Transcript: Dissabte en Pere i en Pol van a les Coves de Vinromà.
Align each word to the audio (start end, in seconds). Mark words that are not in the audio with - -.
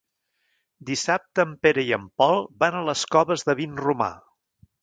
Dissabte 0.89 1.45
en 1.47 1.51
Pere 1.67 1.85
i 1.89 1.93
en 1.99 2.09
Pol 2.23 2.43
van 2.65 2.81
a 2.81 2.85
les 2.89 3.07
Coves 3.17 3.49
de 3.51 3.59
Vinromà. 3.61 4.13